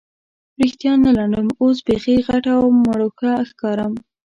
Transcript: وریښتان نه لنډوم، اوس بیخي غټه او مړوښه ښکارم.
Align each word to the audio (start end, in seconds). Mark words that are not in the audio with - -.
وریښتان 0.57 0.97
نه 1.05 1.11
لنډوم، 1.17 1.49
اوس 1.63 1.77
بیخي 1.87 2.15
غټه 2.27 2.51
او 2.59 2.65
مړوښه 2.83 3.31
ښکارم. 3.49 3.93